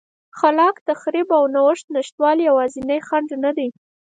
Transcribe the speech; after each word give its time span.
خلاق 0.39 0.75
تخریب 0.87 1.27
او 1.37 1.43
نوښتونو 1.55 1.95
نشتوالی 1.97 2.43
یوازینی 2.49 2.99
خنډ 3.07 3.29
نه 3.43 3.51
دی 3.57 3.69